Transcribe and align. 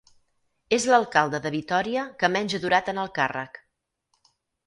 És 0.77 0.85
l'alcalde 0.91 1.41
de 1.43 1.51
Vitòria 1.57 2.05
que 2.23 2.31
menys 2.37 2.57
ha 2.59 2.61
durat 2.65 2.91
en 2.95 3.01
el 3.03 3.13
càrrec. 3.19 3.63